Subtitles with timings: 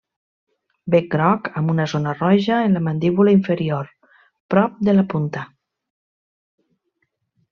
[0.93, 3.91] Bec groc amb una zona roja en la mandíbula inferior,
[4.55, 5.47] prop de la punta.